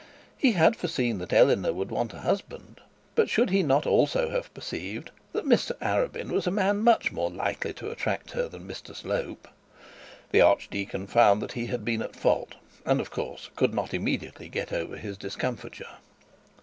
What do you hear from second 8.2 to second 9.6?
her than Mr Slope?